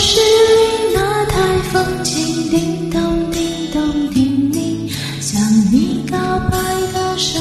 [0.00, 1.38] 是室里那台
[1.70, 4.90] 风琴，叮咚叮咚叮咛，
[5.20, 5.38] 向
[5.70, 6.16] 你告
[6.48, 6.56] 白
[6.94, 7.38] 的声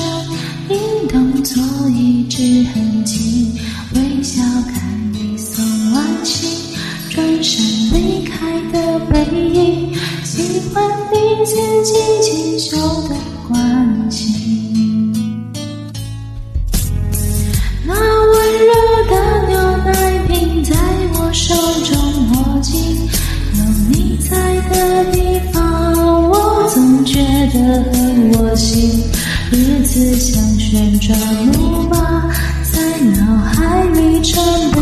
[0.70, 1.56] 音，动作
[1.92, 3.56] 一直很轻，
[3.96, 4.42] 微笑
[4.74, 4.84] 看
[5.14, 6.76] 你送完信，
[7.12, 9.94] 转身离开的背影，
[10.26, 13.16] 喜欢你曾经清手的
[13.48, 15.14] 关心，
[17.86, 20.74] 那温柔的牛奶瓶在
[21.14, 21.98] 我手中
[22.44, 22.49] 握。
[24.70, 27.20] 的地方，我总觉
[27.54, 27.60] 得
[27.92, 29.04] 很窝心，
[29.52, 31.18] 日子像旋转
[31.58, 32.00] 木马，
[32.72, 34.79] 在脑海里转。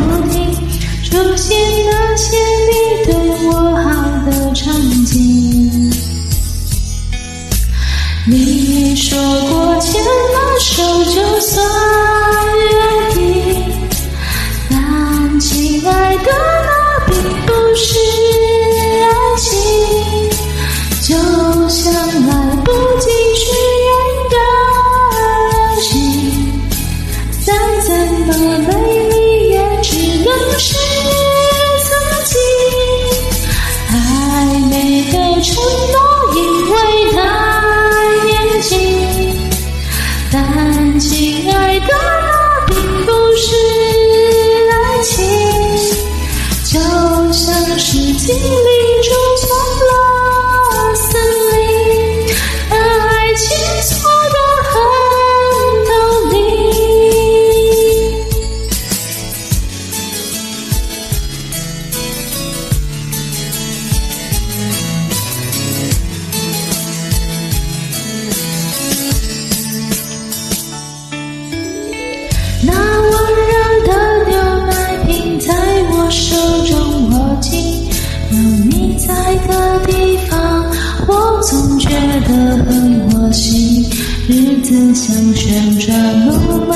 [82.21, 83.83] 的很窝心，
[84.27, 86.75] 日子像旋转木马，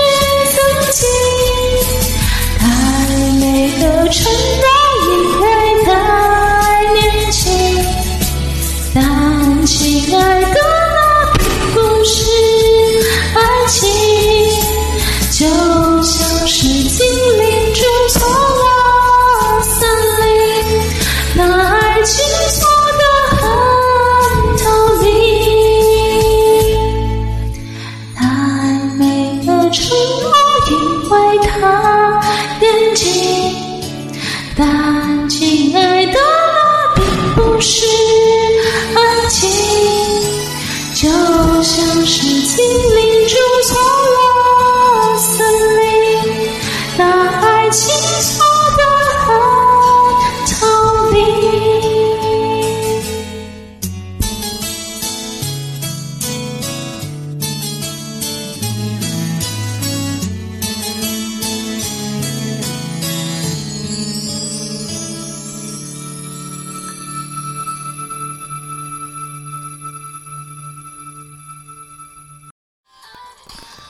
[34.67, 35.96] 安静啊。